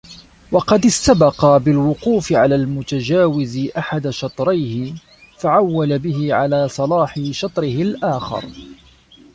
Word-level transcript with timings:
وَقَدْ 0.51 0.85
اسْتَبْقَى 0.85 1.59
بِالْوُقُوفِ 1.59 2.33
عَنْ 2.33 2.53
الْمُتَجَاوِزِ 2.53 3.57
أَحَدَ 3.77 4.09
شَطْرَيْهِ 4.09 4.93
فَعَوَّلَ 5.37 5.99
بِهِ 5.99 6.33
عَلَى 6.33 6.67
صَلَاحِ 6.67 7.19
شَطْرِهِ 7.31 7.81
الْآخَرِ 7.81 8.45